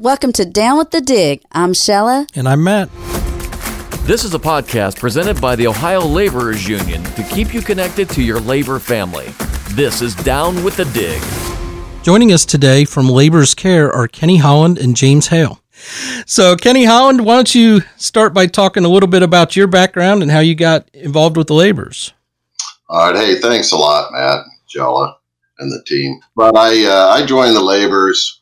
[0.00, 1.42] Welcome to Down with the Dig.
[1.50, 2.24] I'm Shella.
[2.36, 2.88] And I'm Matt.
[4.06, 8.22] This is a podcast presented by the Ohio Laborers Union to keep you connected to
[8.22, 9.26] your labor family.
[9.70, 11.20] This is Down with the Dig.
[12.04, 15.60] Joining us today from Laborers Care are Kenny Holland and James Hale.
[16.26, 20.22] So, Kenny Holland, why don't you start by talking a little bit about your background
[20.22, 22.12] and how you got involved with the laborers?
[22.88, 23.16] All right.
[23.16, 25.18] Hey, thanks a lot, Matt, Jella,
[25.58, 26.20] and the team.
[26.36, 28.37] But I uh, I joined the laborers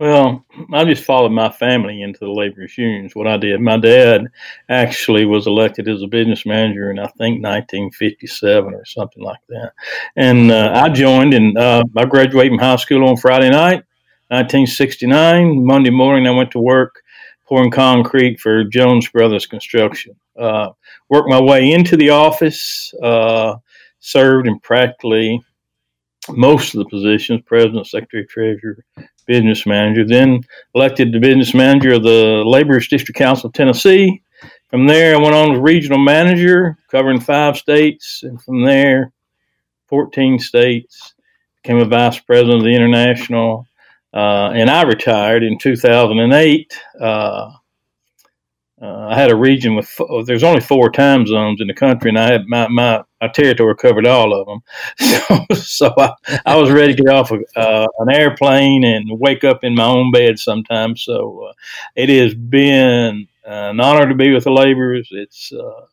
[0.00, 3.14] Well, I just followed my family into the laborers unions.
[3.14, 4.28] What I did, my dad
[4.70, 9.72] actually was elected as a business manager in I think 1957 or something like that,
[10.16, 11.34] and uh, I joined.
[11.34, 13.84] And uh, I graduated from high school on Friday night,
[14.28, 15.66] 1969.
[15.66, 17.02] Monday morning, I went to work
[17.46, 20.16] pouring concrete for Jones Brothers Construction.
[20.34, 20.70] Uh,
[21.10, 23.56] worked my way into the office, uh,
[23.98, 25.44] served in practically
[26.36, 28.84] most of the positions president, secretary, treasurer,
[29.26, 30.04] business manager.
[30.06, 30.40] Then
[30.74, 34.22] elected the business manager of the Laborers District Council of Tennessee.
[34.70, 38.22] From there, I went on as regional manager, covering five states.
[38.22, 39.12] And from there,
[39.88, 41.14] 14 states.
[41.62, 43.66] Became a vice president of the International.
[44.14, 46.80] Uh, and I retired in 2008.
[47.00, 47.50] Uh,
[48.82, 52.08] uh, I had a region with four, there's only four time zones in the country,
[52.08, 54.62] and I had my my, my territory covered all of them.
[55.54, 56.14] So, so I,
[56.46, 59.84] I was ready to get off of, uh, an airplane and wake up in my
[59.84, 61.02] own bed sometimes.
[61.02, 61.52] So uh,
[61.94, 65.08] it has been an honor to be with the laborers.
[65.10, 65.86] It's uh,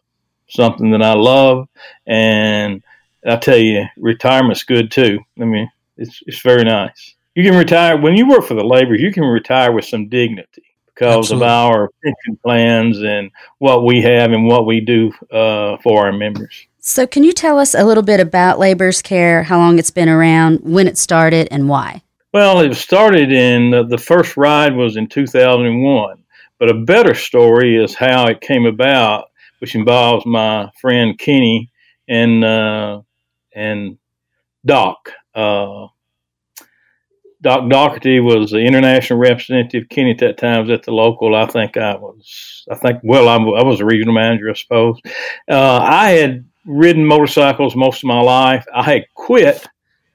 [0.48, 1.68] something that I love,
[2.06, 2.82] and
[3.28, 5.20] I tell you, retirement's good too.
[5.42, 7.16] I mean, it's it's very nice.
[7.36, 9.02] You can retire when you work for the laborers.
[9.02, 10.67] You can retire with some dignity
[10.98, 11.46] because Absolutely.
[11.46, 16.12] of our pension plans and what we have and what we do uh, for our
[16.12, 16.68] members.
[16.80, 20.10] So, can you tell us a little bit about Labor's Care, how long it's been
[20.10, 22.02] around, when it started, and why?
[22.34, 26.24] Well, it started in uh, the first ride was in 2001,
[26.60, 29.30] but a better story is how it came about,
[29.60, 31.70] which involves my friend Kenny
[32.08, 33.02] and uh,
[33.54, 33.98] and
[34.66, 35.12] Doc.
[35.36, 35.88] Uh,
[37.42, 39.90] Doc Doherty was the international representative.
[39.90, 41.36] Kenny at that time was at the local.
[41.36, 45.00] I think I was, I think, well, I, I was a regional manager, I suppose.
[45.50, 48.66] Uh, I had ridden motorcycles most of my life.
[48.74, 49.68] I had quit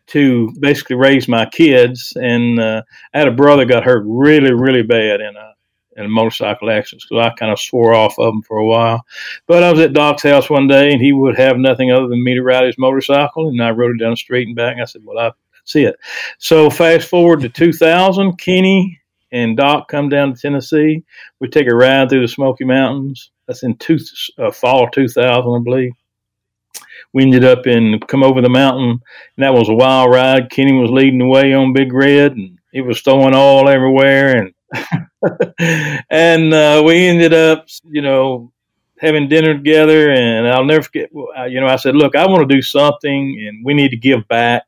[0.09, 2.83] to basically raise my kids, and uh,
[3.15, 5.53] I had a brother got hurt really, really bad in a
[5.95, 9.05] in a motorcycle accident, so I kind of swore off of him for a while.
[9.47, 12.25] But I was at Doc's house one day, and he would have nothing other than
[12.25, 14.73] me to ride his motorcycle, and I rode it down the street and back.
[14.73, 15.97] And I said, "Well, I that's it.
[16.39, 19.01] So fast forward to 2000, Kenny
[19.31, 21.05] and Doc come down to Tennessee.
[21.41, 23.31] We take a ride through the Smoky Mountains.
[23.47, 23.99] That's in two,
[24.39, 25.93] uh, fall 2000, I believe.
[27.13, 30.51] We ended up in come over the mountain, and that was a wild ride.
[30.51, 34.55] Kenny was leading the way on Big Red, and it was throwing oil everywhere, and
[36.11, 38.53] and uh, we ended up, you know,
[38.99, 40.11] having dinner together.
[40.11, 41.11] And I'll never forget.
[41.13, 44.27] You know, I said, "Look, I want to do something, and we need to give
[44.29, 44.65] back."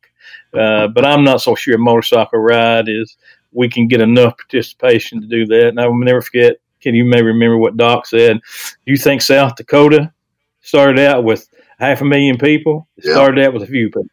[0.56, 3.16] Uh, but I'm not so sure a motorcycle ride is
[3.52, 5.68] we can get enough participation to do that.
[5.68, 6.56] And I will never forget.
[6.80, 8.40] Kenny may remember what Doc said?
[8.84, 10.12] Do you think South Dakota
[10.60, 11.48] started out with
[11.78, 12.86] half a million people?
[12.98, 13.14] It yeah.
[13.14, 14.06] started out with a few people.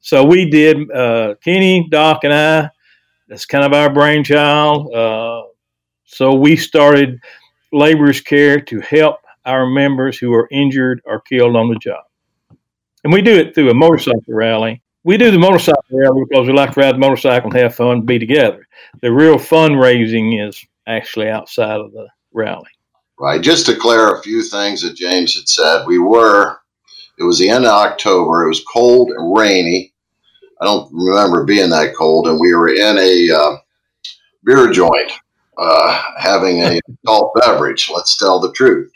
[0.00, 0.90] So we did.
[0.90, 2.70] Uh, Kenny, Doc, and I.
[3.28, 4.92] That's kind of our brainchild.
[4.92, 5.42] Uh,
[6.06, 7.20] so we started
[7.72, 12.02] Laborers Care to help our members who are injured or killed on the job.
[13.04, 16.52] And we do it through a motorcycle rally we do the motorcycle rally because we
[16.52, 18.66] like to ride the motorcycle and have fun and be together.
[19.00, 22.68] The real fundraising is actually outside of the rally.
[23.18, 23.40] Right.
[23.40, 26.56] Just to clear a few things that James had said, we were,
[27.18, 28.44] it was the end of October.
[28.44, 29.92] It was cold and rainy.
[30.60, 32.28] I don't remember being that cold.
[32.28, 33.56] And we were in a uh,
[34.44, 35.12] beer joint
[35.58, 37.90] uh, having a adult beverage.
[37.92, 38.92] Let's tell the truth.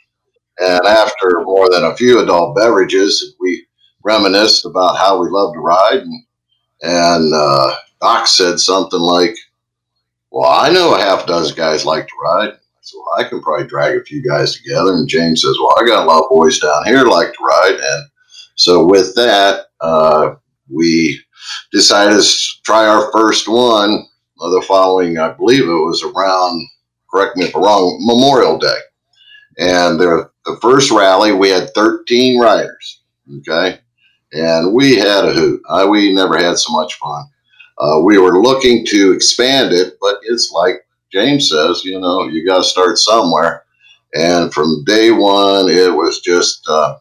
[0.60, 3.66] And after more than a few adult beverages, we
[4.04, 6.00] reminisced about how we love to ride.
[6.02, 6.24] And,
[6.82, 9.34] and uh, Doc said something like,
[10.30, 12.52] Well, I know a half dozen guys like to ride.
[12.80, 14.92] So I can probably drag a few guys together.
[14.94, 17.78] And James says, Well, I got a lot of boys down here like to ride.
[17.80, 18.06] And
[18.56, 20.34] so with that, uh,
[20.68, 21.20] we
[21.70, 24.06] decided to try our first one
[24.50, 26.66] the following, I believe it was around,
[27.10, 28.78] correct me if I'm wrong, Memorial Day.
[29.58, 33.02] And the, the first rally, we had 13 riders.
[33.38, 33.78] Okay.
[34.32, 35.62] And we had a hoot.
[35.68, 37.24] I, we never had so much fun.
[37.78, 42.46] Uh, we were looking to expand it, but it's like James says, you know, you
[42.46, 43.64] got to start somewhere.
[44.14, 46.96] And from day one, it was just uh,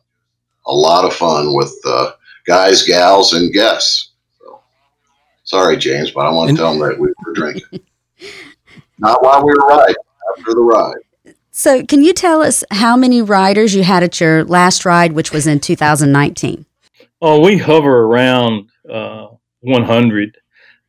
[0.66, 2.12] a lot of fun with uh,
[2.46, 4.12] guys, gals, and guests.
[4.40, 4.62] So,
[5.44, 7.82] sorry, James, but I want to tell them that we were drinking.
[8.98, 9.96] Not while we were riding,
[10.38, 11.36] after the ride.
[11.52, 15.32] So, can you tell us how many riders you had at your last ride, which
[15.32, 16.66] was in 2019?
[17.22, 19.28] Oh, we hover around uh,
[19.60, 20.38] 100.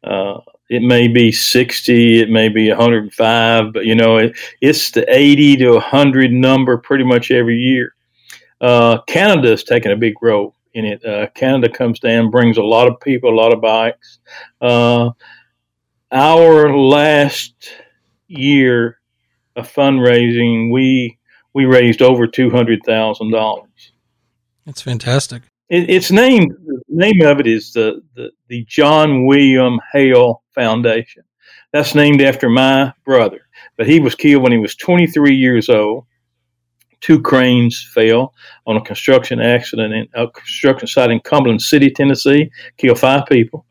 [0.02, 0.40] Uh,
[0.70, 5.56] it may be 60, it may be 105, but you know, it, it's the 80
[5.58, 7.94] to 100 number pretty much every year.
[8.60, 11.04] Uh, is taking a big role in it.
[11.04, 14.20] Uh, Canada comes down, brings a lot of people, a lot of bikes.
[14.60, 15.10] Uh,
[16.10, 17.54] our last
[18.28, 18.98] year
[19.56, 21.18] of fundraising, we
[21.54, 23.92] we raised over two hundred thousand dollars.
[24.64, 25.42] That's fantastic.
[25.68, 31.24] It, it's named the name of it is the, the the John William Hale Foundation.
[31.72, 33.40] That's named after my brother,
[33.76, 36.04] but he was killed when he was 23 years old.
[37.00, 38.34] Two cranes fell
[38.66, 43.66] on a construction accident in a construction site in Cumberland City, Tennessee, killed five people,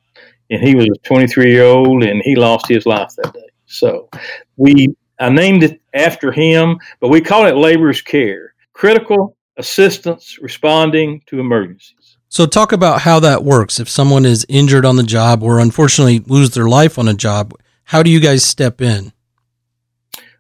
[0.50, 3.50] and he was a 23 year old, and he lost his life that day.
[3.68, 4.10] So
[4.58, 11.22] we I named it after him, but we call it labor's care, critical assistance responding
[11.28, 12.18] to emergencies.
[12.30, 13.80] So, talk about how that works.
[13.80, 17.54] If someone is injured on the job or unfortunately lose their life on a job,
[17.84, 19.12] how do you guys step in?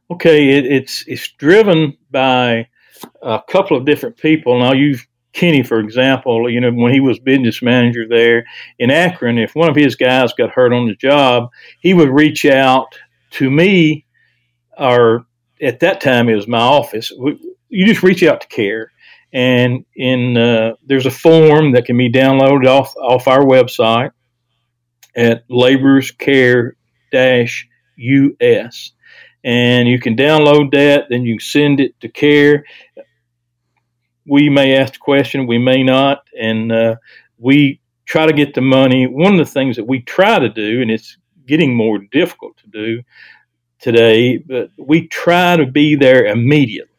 [0.09, 2.68] Okay, it, it's it's driven by
[3.21, 4.59] a couple of different people.
[4.59, 8.45] Now, you've Kenny, for example, you know, when he was business manager there
[8.79, 12.45] in Akron, if one of his guys got hurt on the job, he would reach
[12.45, 12.97] out
[13.31, 14.06] to me,
[14.77, 15.25] or
[15.62, 17.12] at that time it was my office.
[17.69, 18.91] You just reach out to CARE,
[19.33, 24.12] and in uh, there's a form that can be downloaded off off our website
[25.16, 26.75] at Laborers Care
[27.12, 27.68] Dash
[27.98, 28.92] US,
[29.44, 31.06] and you can download that.
[31.10, 32.66] Then you send it to Care.
[34.25, 36.95] We may ask the question, we may not, and uh,
[37.38, 39.07] we try to get the money.
[39.07, 41.18] One of the things that we try to do, and it's
[41.48, 43.01] getting more difficult to do
[43.80, 46.90] today, but we try to be there immediately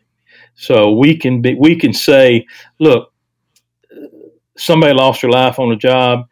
[0.54, 2.46] so we can be, we can say,
[2.78, 3.12] look,
[4.56, 6.26] somebody lost their life on a job.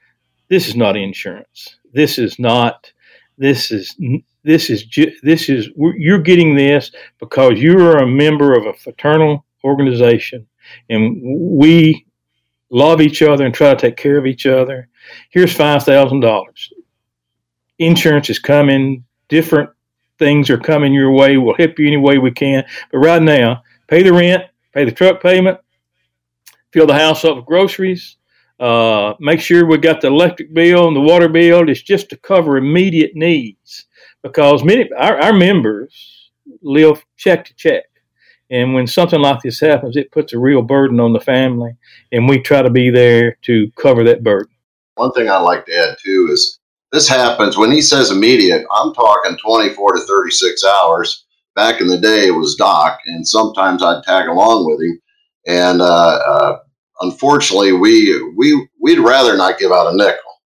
[0.48, 1.76] This is not insurance.
[1.92, 2.92] This is not.
[3.38, 3.96] This is
[4.44, 4.84] this is
[5.22, 10.46] this is you're getting this because you are a member of a fraternal organization,
[10.88, 12.06] and we
[12.70, 14.88] love each other and try to take care of each other.
[15.30, 16.72] Here's five thousand dollars.
[17.78, 19.04] Insurance is coming.
[19.28, 19.70] Different
[20.18, 21.36] things are coming your way.
[21.36, 22.64] We'll help you any way we can.
[22.92, 25.58] But right now, pay the rent, pay the truck payment,
[26.72, 28.16] fill the house up with groceries,
[28.60, 31.68] uh, make sure we got the electric bill and the water bill.
[31.68, 33.86] It's just to cover immediate needs
[34.22, 36.30] because many our, our members
[36.62, 37.84] live check to check.
[38.50, 41.72] And when something like this happens, it puts a real burden on the family,
[42.10, 44.52] and we try to be there to cover that burden.
[44.94, 46.58] One thing I'd like to add too is
[46.90, 51.98] this happens when he says immediate, I'm talking 24 to 36 hours back in the
[51.98, 55.00] day it was Doc, and sometimes I'd tag along with him.
[55.46, 56.58] And uh, uh,
[57.00, 60.42] unfortunately, we we we'd rather not give out a nickel,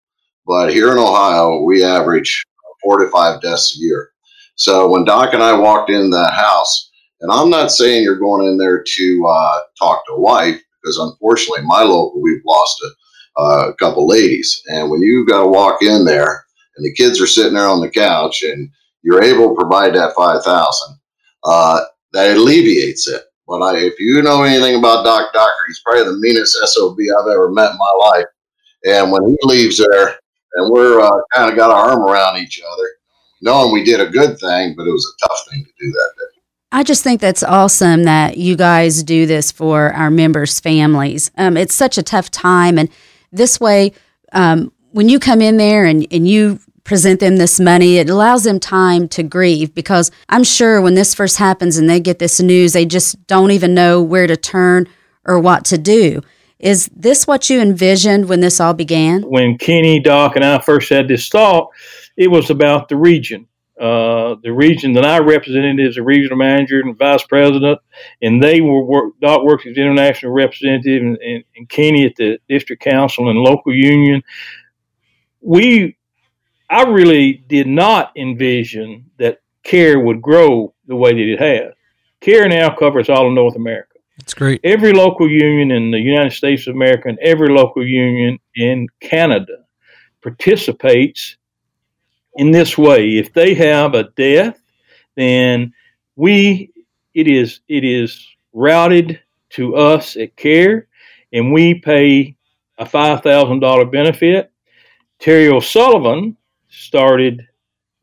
[0.47, 2.45] but here in Ohio we average
[2.83, 4.11] four to five deaths a year.
[4.57, 6.91] So when Doc and I walked in that house,
[7.21, 10.99] and I'm not saying you're going in there to uh, talk to a wife, because
[10.99, 12.83] unfortunately, my local we've lost
[13.39, 16.45] a, a couple ladies, and when you got to walk in there
[16.77, 18.69] and the kids are sitting there on the couch and
[19.03, 20.99] you're able to provide that 5000
[21.45, 21.81] uh,
[22.13, 23.23] that alleviates it.
[23.47, 27.29] But I, if you know anything about Doc Docker, he's probably the meanest SOB I've
[27.29, 28.27] ever met in my life.
[28.85, 30.19] And when he leaves there,
[30.55, 32.89] and we're uh, kind of got our arm around each other,
[33.41, 36.13] knowing we did a good thing, but it was a tough thing to do that
[36.19, 36.41] day.
[36.75, 41.31] I just think that's awesome that you guys do this for our members' families.
[41.37, 42.89] Um, it's such a tough time, and
[43.31, 43.93] this way,
[44.33, 46.61] um, when you come in there and, and you
[46.93, 51.15] present them this money, it allows them time to grieve because I'm sure when this
[51.15, 54.87] first happens and they get this news, they just don't even know where to turn
[55.25, 56.21] or what to do.
[56.59, 59.23] Is this what you envisioned when this all began?
[59.23, 61.71] When Kenny, Doc, and I first had this thought,
[62.19, 63.49] it was about the region.
[63.81, 67.79] Uh, the region that I represented as a regional manager and vice president,
[68.21, 72.39] and they were work, Doc works as international representative, and, and, and Kenny at the
[72.51, 74.23] district council and local union.
[75.41, 75.97] We,
[76.73, 81.75] I really did not envision that CARE would grow the way that it has.
[82.21, 83.99] CARE now covers all of North America.
[84.17, 84.61] That's great.
[84.65, 89.65] Every local union in the United States of America and every local union in Canada
[90.23, 91.37] participates
[92.37, 93.19] in this way.
[93.19, 94.59] If they have a death,
[95.15, 95.75] then
[96.17, 96.73] we
[97.13, 100.89] it is it is routed to us at CARE,
[101.35, 102.35] and we pay
[102.79, 104.51] a five thousand dollar benefit.
[105.19, 106.37] Terry O'Sullivan
[106.73, 107.47] started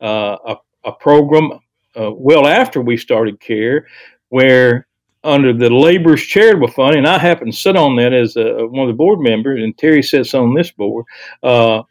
[0.00, 1.52] uh, a, a program
[1.96, 3.86] uh, well after we started CARE,
[4.28, 4.86] where
[5.22, 8.88] under the Labor's Charitable Fund, and I happen to sit on that as a, one
[8.88, 11.04] of the board members, and Terry sits on this board.
[11.42, 11.82] Uh,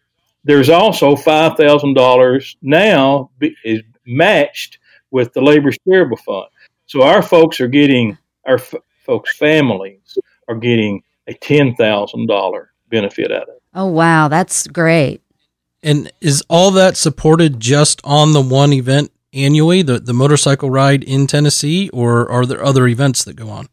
[0.45, 3.29] there's also five thousand dollars now
[3.63, 4.79] is matched
[5.11, 6.47] with the Labor's Charitable Fund.
[6.85, 8.73] So our folks are getting our f-
[9.05, 10.17] folks' families
[10.47, 13.61] are getting a ten thousand dollar benefit out of it.
[13.75, 15.21] Oh wow, that's great.
[15.81, 21.03] And is all that supported just on the one event annually, the, the motorcycle ride
[21.03, 23.67] in Tennessee, or are there other events that go on?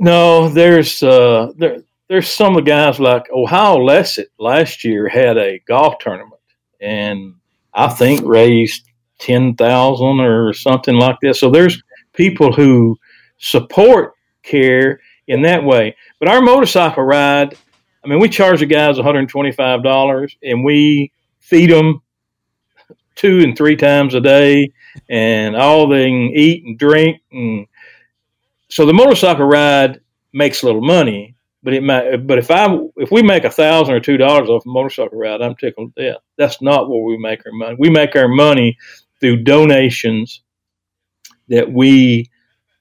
[0.00, 5.98] No, there's uh, there, there's some guys like Ohio LECET last year had a golf
[5.98, 6.40] tournament,
[6.80, 7.34] and
[7.74, 11.34] I think raised ten thousand or something like that.
[11.34, 11.82] So there's
[12.12, 12.98] people who
[13.38, 15.96] support care in that way.
[16.18, 17.56] But our motorcycle ride,
[18.04, 21.12] I mean, we charge the guys $125 and we
[21.50, 22.00] feed them
[23.16, 24.72] two and three times a day,
[25.10, 27.20] and all they can eat and drink.
[27.32, 27.66] And
[28.68, 30.00] so the motorcycle ride
[30.32, 32.26] makes a little money, but it might.
[32.26, 32.66] But if I
[32.96, 36.12] if we make a thousand or two dollars off a motorcycle ride, I'm tickled to
[36.12, 36.22] death.
[36.38, 37.76] That's not where we make our money.
[37.78, 38.78] We make our money
[39.20, 40.42] through donations
[41.48, 42.30] that we.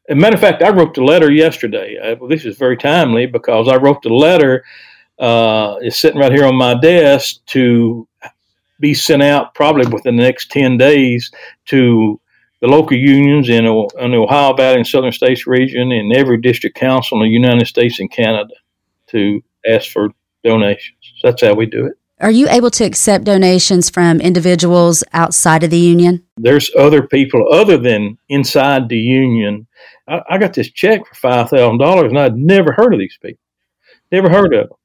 [0.08, 1.98] As a matter of fact, I wrote the letter yesterday.
[2.04, 4.64] I, well, this is very timely because I wrote the letter.
[5.20, 8.08] Uh, it's sitting right here on my desk to
[8.80, 11.32] be sent out probably within the next 10 days
[11.66, 12.20] to
[12.62, 16.76] the local unions in, in the Ohio Valley and Southern States region and every district
[16.76, 18.54] council in the United States and Canada
[19.08, 20.10] to ask for
[20.44, 20.98] donations.
[21.24, 21.94] That's how we do it.
[22.22, 26.26] Are you able to accept donations from individuals outside of the union?
[26.36, 29.68] There's other people other than inside the union.
[30.06, 33.18] I, I got this check for five thousand dollars, and I'd never heard of these
[33.22, 33.40] people.
[34.12, 34.78] Never heard of them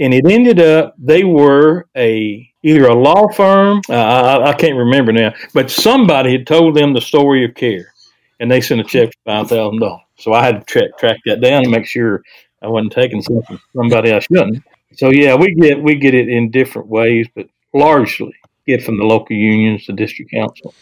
[0.00, 4.76] and it ended up they were a either a law firm uh, I, I, can't
[4.76, 7.92] remember now but somebody had told them the story of care
[8.38, 10.02] and they sent a check for five thousand dollars.
[10.18, 12.22] So i had to track, track that down and make sure
[12.62, 14.62] i wasn't taking something from somebody i shouldn't.
[14.94, 18.34] So yeah we get we get it in different ways but largely
[18.66, 20.74] get from the local unions the district council.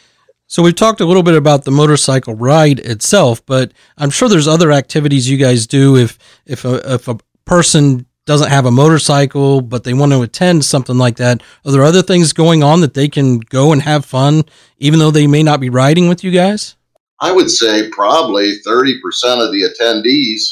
[0.51, 4.49] So we've talked a little bit about the motorcycle ride itself, but I'm sure there's
[4.49, 9.63] other activities you guys do if if a, if a person doesn't have a motorcycle,
[9.63, 12.93] but they want to attend something like that, are there other things going on that
[12.93, 14.45] they can go and have fun,
[14.77, 16.77] even though they may not be riding with you guys?
[17.21, 18.97] I would say probably 30%
[19.43, 20.43] of the attendees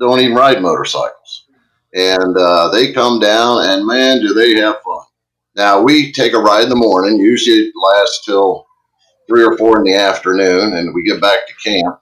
[0.00, 1.46] don't even ride motorcycles.
[1.94, 5.04] And uh, they come down, and man, do they have fun.
[5.54, 8.66] Now, we take a ride in the morning, usually it lasts till
[9.28, 12.00] three or four in the afternoon, and we get back to camp.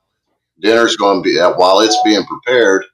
[0.60, 2.86] Dinner's going to be, while it's being prepared,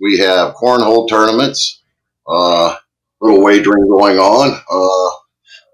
[0.00, 1.82] we have cornhole tournaments,
[2.26, 2.76] uh,
[3.20, 4.60] little wagering going on.
[4.70, 5.16] Uh,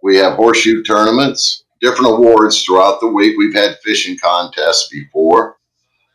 [0.03, 3.37] we have horseshoe tournaments, different awards throughout the week.
[3.39, 5.57] We've had fishing contests before.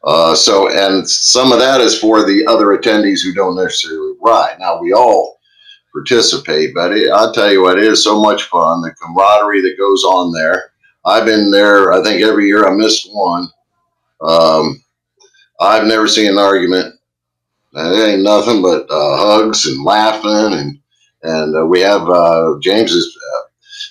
[0.03, 4.57] Uh, so, and some of that is for the other attendees who don't necessarily ride.
[4.59, 5.39] Now, we all
[5.93, 8.81] participate, but it, I'll tell you what, it is so much fun.
[8.81, 10.71] The camaraderie that goes on there.
[11.05, 13.47] I've been there, I think every year I missed one.
[14.21, 14.83] Um,
[15.59, 16.95] I've never seen an argument
[17.73, 20.79] it ain't nothing but uh, hugs and laughing, and
[21.23, 23.41] and uh, we have uh, James's uh,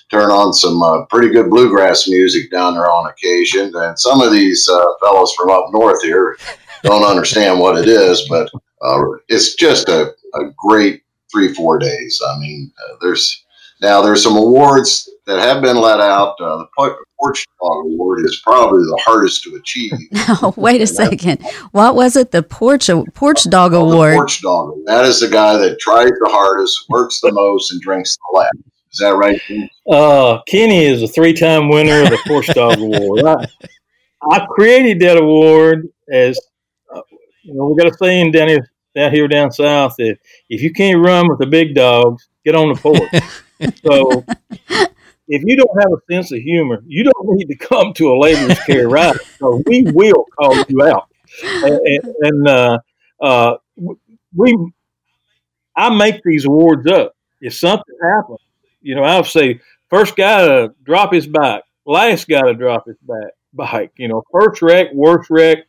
[0.09, 4.31] turn on some uh, pretty good bluegrass music down there on occasion, and some of
[4.31, 6.37] these uh, fellows from up north here
[6.83, 8.49] don't understand what it is, but
[9.29, 12.21] it's just a, a great three four days.
[12.27, 12.71] I mean,
[13.01, 13.45] there's
[13.81, 16.67] now there's some awards that have been let out, uh, the
[17.19, 19.91] Porch Dog Award is probably the hardest to achieve.
[20.41, 21.41] No, wait a second.
[21.71, 22.31] What was it?
[22.31, 24.15] The Porch Porch Dog oh, Award.
[24.15, 24.75] Porch Dog.
[24.85, 28.51] That is the guy that tries the hardest, works the most, and drinks the less.
[28.91, 29.41] Is that right?
[29.89, 33.23] Uh, Kenny is a three-time winner of the Porch Dog Award.
[33.23, 33.45] I,
[34.31, 36.39] I, created that award as
[36.93, 37.01] uh,
[37.43, 40.17] you know, we got a saying down here, down here down south that
[40.49, 43.75] if you can't run with the big dogs, get on the porch.
[43.83, 44.25] so
[45.31, 48.15] if you don't have a sense of humor, you don't need to come to a
[48.19, 49.15] laborer's care ride.
[49.39, 51.07] So we will call you out.
[51.41, 52.79] And, and uh,
[53.21, 53.55] uh,
[54.35, 54.71] we,
[55.73, 57.15] I make these awards up.
[57.39, 58.39] If something happens,
[58.81, 62.97] you know, I'll say first guy to drop his bike, last guy to drop his
[62.97, 63.93] back, bike.
[63.95, 65.59] You know, first wreck, worst wreck,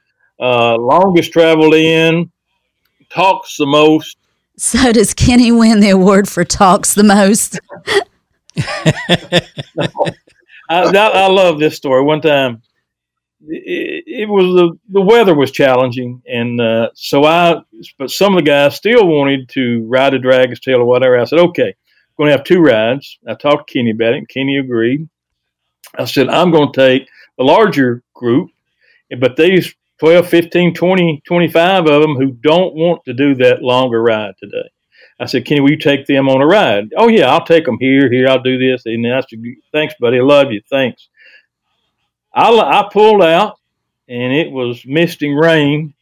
[0.40, 2.32] uh, longest traveled in,
[3.10, 4.16] talks the most.
[4.56, 7.60] So does Kenny win the award for talks the most?
[10.68, 12.02] I, I, love this story.
[12.02, 12.62] One time,
[13.46, 17.62] it, it was the, the weather was challenging, and uh, so I.
[17.98, 21.18] But some of the guys still wanted to ride a dragon's tail or whatever.
[21.18, 24.18] I said, "Okay, I'm going to have two rides." I talked to Kenny about it,
[24.18, 25.08] and Kenny agreed.
[25.98, 28.50] I said, "I'm going to take the larger group,
[29.18, 34.02] but these 12, 15, 20, 25 of them who don't want to do that longer
[34.02, 34.68] ride today."
[35.20, 36.92] I said, Kenny, will you take them on a ride?
[36.96, 38.82] Oh, yeah, I'll take them here, here, I'll do this.
[38.86, 39.40] And then I said,
[39.72, 40.18] thanks, buddy.
[40.18, 40.60] I love you.
[40.68, 41.08] Thanks.
[42.34, 43.58] I, I pulled out,
[44.08, 45.94] and it was misting rain.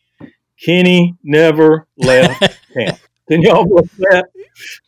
[0.63, 2.99] Kenny never left camp.
[3.29, 4.27] Can y'all believe that?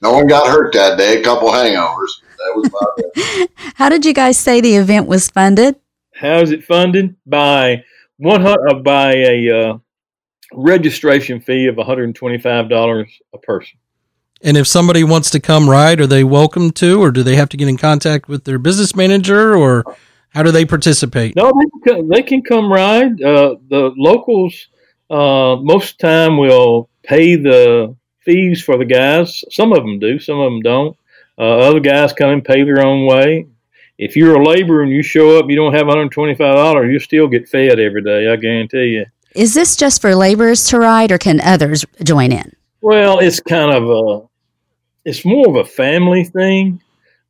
[0.02, 1.20] No one got hurt that day.
[1.20, 2.10] A couple hangovers.
[2.38, 3.48] That was about.
[3.76, 5.76] How did you guys say the event was funded?
[6.14, 7.14] How is it funded?
[7.24, 7.84] By
[8.16, 9.78] one uh, by a uh,
[10.52, 13.78] registration fee of one hundred and twenty five dollars a person.
[14.44, 17.48] And if somebody wants to come ride, are they welcome to, or do they have
[17.50, 19.84] to get in contact with their business manager, or
[20.30, 21.36] how do they participate?
[21.36, 23.22] No, they can, they can come ride.
[23.22, 24.68] Uh, the locals
[25.10, 29.44] uh, most time will pay the fees for the guys.
[29.50, 30.96] Some of them do, some of them don't.
[31.38, 33.46] Uh, other guys come and pay their own way.
[33.98, 37.48] If you're a laborer and you show up, you don't have $125, you still get
[37.48, 38.28] fed every day.
[38.28, 39.06] I guarantee you.
[39.34, 42.52] Is this just for laborers to ride, or can others join in?
[42.80, 44.28] Well, it's kind of a
[45.04, 46.80] it's more of a family thing.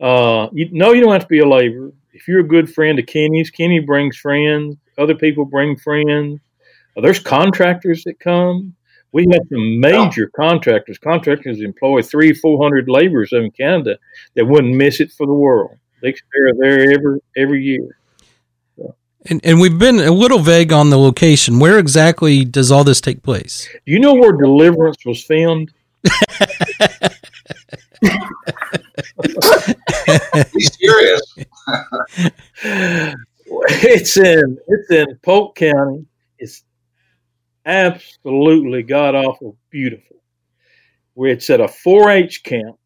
[0.01, 1.93] Uh, you, no, you don't have to be a laborer.
[2.13, 4.77] If you're a good friend of Kenny's, Kenny brings friends.
[4.99, 6.41] Other people bring friends.
[6.97, 8.75] Uh, there's contractors that come.
[9.13, 10.99] We have some major contractors.
[10.99, 13.99] Contractors employ three, four hundred laborers in Canada
[14.35, 15.77] that wouldn't miss it for the world.
[16.03, 17.97] They, are there every every year.
[19.27, 21.61] And, and we've been a little vague on the location.
[21.61, 23.69] Where exactly does all this take place?
[23.87, 25.73] Do you know where Deliverance was filmed?
[30.53, 31.35] He's serious.
[33.69, 36.07] it's in it's in Polk County.
[36.38, 36.65] It's
[37.67, 40.17] absolutely god awful beautiful.
[41.15, 42.77] Where it's at a 4-H camp.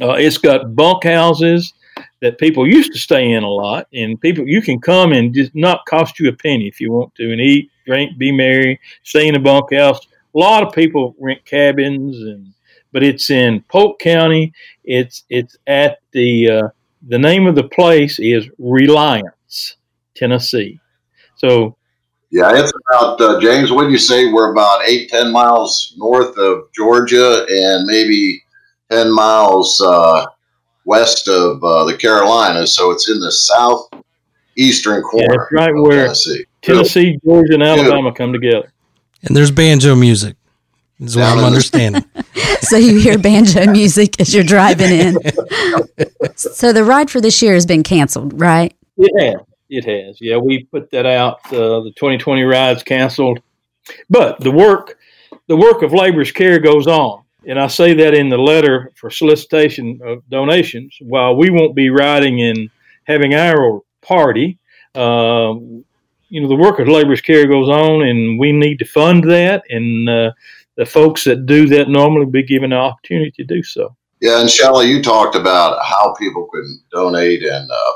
[0.00, 1.72] Uh, it's got bunk houses
[2.20, 5.54] that people used to stay in a lot, and people you can come and just
[5.54, 9.28] not cost you a penny if you want to, and eat, drink, be merry, stay
[9.28, 10.00] in a bunkhouse.
[10.34, 12.52] A lot of people rent cabins and
[12.92, 14.52] but it's in Polk County.
[14.84, 16.68] It's it's at the uh,
[17.08, 19.76] the name of the place is Reliance,
[20.14, 20.80] Tennessee.
[21.36, 21.76] So,
[22.30, 23.70] yeah, it's about uh, James.
[23.70, 28.42] do you say we're about eight ten miles north of Georgia and maybe
[28.90, 30.26] ten miles uh,
[30.84, 32.74] west of uh, the Carolinas?
[32.74, 35.48] So it's in the southeastern corner.
[35.52, 38.72] Yeah, right where Tennessee, Tennessee Georgia, and Alabama come together.
[39.22, 40.36] And there's banjo music.
[41.00, 42.04] Is what I'm understanding.
[42.60, 45.16] so you hear banjo music as you're driving in.
[46.36, 48.74] so the ride for this year has been canceled, right?
[48.96, 49.46] It has.
[49.68, 50.20] It has.
[50.20, 51.40] Yeah, we put that out.
[51.52, 53.40] Uh, the 2020 ride's canceled,
[54.08, 54.98] but the work,
[55.48, 57.24] the work of labor's care goes on.
[57.46, 60.96] And I say that in the letter for solicitation of donations.
[61.00, 62.70] While we won't be riding and
[63.04, 64.58] having our party,
[64.94, 65.54] uh,
[66.28, 69.62] you know, the work of labor's care goes on, and we need to fund that.
[69.68, 70.32] And uh,
[70.76, 73.96] the folks that do that normally be given an opportunity to do so.
[74.20, 77.92] Yeah, and Shelly, you talked about how people can donate, and uh,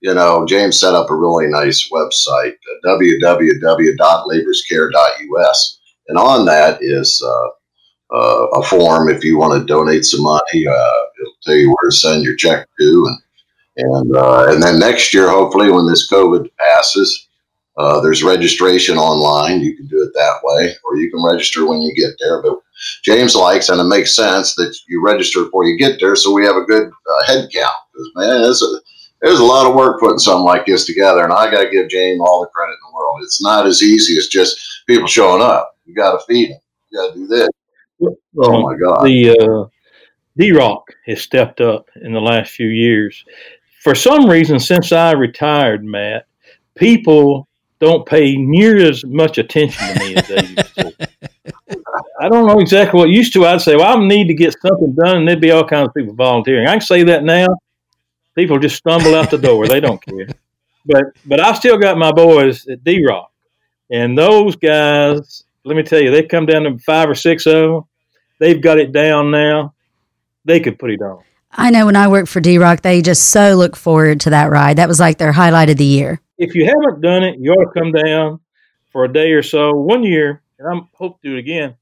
[0.00, 7.20] you know, James set up a really nice website, uh, www.laborscare.us, and on that is
[7.26, 7.48] uh,
[8.14, 10.64] uh, a form if you want to donate some money.
[10.66, 13.18] Uh, it'll tell you where to send your check to, and
[13.76, 17.28] and uh, and then next year, hopefully, when this COVID passes,
[17.76, 19.60] uh, there's registration online.
[19.60, 22.40] You can do it that way, or you can register when you get there.
[22.40, 22.58] But
[23.02, 26.44] James likes, and it makes sense that you register before you get there, so we
[26.44, 27.74] have a good uh, head count.
[27.92, 31.32] Because man, it's a was a lot of work putting something like this together, and
[31.32, 33.20] I got to give James all the credit in the world.
[33.22, 35.76] It's not as easy as just people showing up.
[35.84, 36.60] You got to feed them.
[36.90, 37.48] You got to do this.
[38.38, 39.04] Oh my God!
[39.04, 39.68] The uh,
[40.36, 43.24] D Rock has stepped up in the last few years.
[43.82, 46.26] For some reason, since I retired, Matt,
[46.74, 47.48] people
[47.84, 51.08] don't pay near as much attention to me as they used to.
[52.20, 53.44] I don't know exactly what used to.
[53.44, 55.94] I'd say, well, I need to get something done, and there'd be all kinds of
[55.94, 56.66] people volunteering.
[56.66, 57.46] I can say that now.
[58.34, 60.26] People just stumble out the door; they don't care.
[60.86, 63.30] But but I still got my boys at D Rock,
[63.90, 65.44] and those guys.
[65.64, 67.82] Let me tell you, they come down to five or six of them.
[68.38, 69.74] They've got it down now.
[70.44, 71.22] They could put it on.
[71.52, 74.50] I know when I worked for D Rock, they just so look forward to that
[74.50, 74.78] ride.
[74.78, 76.20] That was like their highlight of the year.
[76.38, 78.40] If you haven't done it, you ought to come down
[78.90, 79.72] for a day or so.
[79.72, 81.76] One year, and I hope to do it again.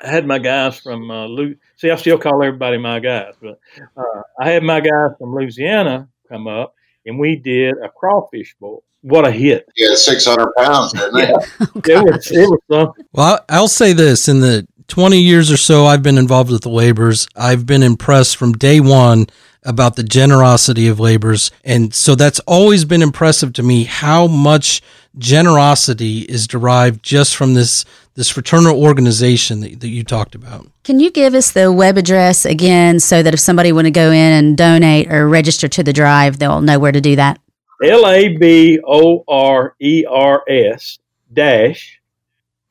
[0.00, 3.58] I had my guys from uh, Lu- see, I still call everybody my guys, but
[3.96, 8.84] uh, I had my guys from Louisiana come up, and we did a crawfish bowl.
[9.02, 9.68] What a hit!
[9.76, 11.32] Yeah, six hundred pounds, didn't they?
[11.94, 13.04] It was, it was something.
[13.12, 16.70] Well, I'll say this: in the 20 years or so I've been involved with the
[16.70, 19.26] laborers, I've been impressed from day one
[19.68, 24.82] about the generosity of laborers, and so that's always been impressive to me how much
[25.18, 30.66] generosity is derived just from this this fraternal organization that, that you talked about.
[30.82, 34.10] Can you give us the web address again so that if somebody want to go
[34.10, 37.38] in and donate or register to the drive, they'll know where to do that?
[37.84, 40.98] L A B O R E R S
[41.32, 42.00] dash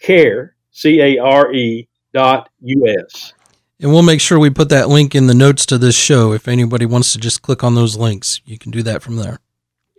[0.01, 3.33] care C A R E dot U S.
[3.79, 6.33] And we'll make sure we put that link in the notes to this show.
[6.33, 9.39] If anybody wants to just click on those links, you can do that from there.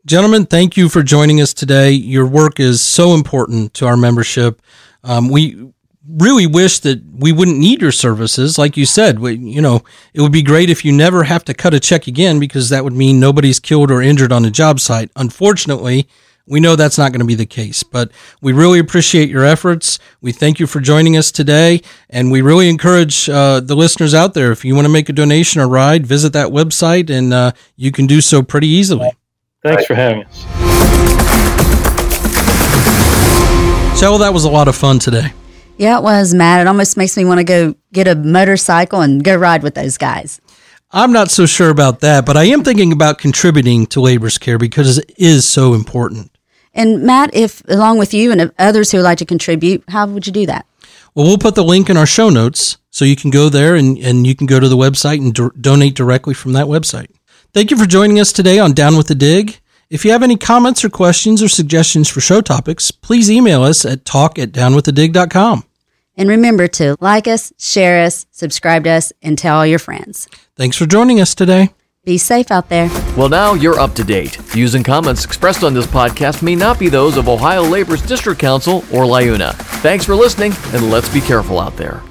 [0.05, 1.91] Gentlemen, thank you for joining us today.
[1.91, 4.62] Your work is so important to our membership.
[5.05, 5.73] Um, we
[6.09, 8.59] really wish that we wouldn't need your services.
[8.59, 9.83] Like you said, we, you know,
[10.14, 12.83] it would be great if you never have to cut a check again because that
[12.83, 15.11] would mean nobody's killed or injured on a job site.
[15.14, 16.09] Unfortunately,
[16.48, 19.98] we know that's not going to be the case, but we really appreciate your efforts.
[20.20, 24.34] We thank you for joining us today, and we really encourage uh, the listeners out
[24.34, 27.52] there if you want to make a donation or ride, visit that website, and uh,
[27.76, 29.11] you can do so pretty easily.
[29.62, 30.38] Thanks for having us.
[34.00, 35.32] Shell, that was a lot of fun today.
[35.76, 36.61] Yeah, it was, Matt.
[36.61, 39.98] It almost makes me want to go get a motorcycle and go ride with those
[39.98, 40.40] guys.
[40.90, 44.56] I'm not so sure about that, but I am thinking about contributing to labor's care
[44.56, 46.30] because it is so important.
[46.79, 50.29] And Matt, if along with you and others who would like to contribute, how would
[50.29, 50.64] you do that?
[51.12, 53.99] Well, we'll put the link in our show notes so you can go there and,
[53.99, 57.09] and you can go to the website and do- donate directly from that website.
[57.53, 59.59] Thank you for joining us today on Down with the Dig.
[59.91, 63.85] If you have any comments or questions or suggestions for show topics, please email us
[63.85, 65.64] at talk at downwiththedig.com.
[66.17, 70.29] And remember to like us, share us, subscribe to us, and tell all your friends.
[70.55, 71.71] Thanks for joining us today.
[72.04, 72.88] Be safe out there.
[73.16, 74.37] Well, now you're up to date.
[74.37, 78.40] Views and comments expressed on this podcast may not be those of Ohio Labor's District
[78.40, 79.54] Council or LIUNA.
[79.82, 82.02] Thanks for listening, and let's be careful out there.